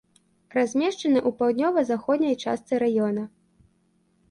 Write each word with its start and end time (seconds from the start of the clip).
Размешчаны 0.55 1.19
ў 1.27 1.33
паўднёва-заходняй 1.41 2.35
частцы 2.47 2.83
раёна. 2.87 3.23